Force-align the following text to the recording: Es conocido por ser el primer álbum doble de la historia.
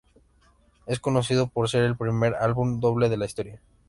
Es 0.87 0.99
conocido 0.99 1.45
por 1.45 1.69
ser 1.69 1.83
el 1.83 1.95
primer 1.95 2.33
álbum 2.33 2.79
doble 2.79 3.07
de 3.07 3.17
la 3.17 3.25
historia. 3.25 3.61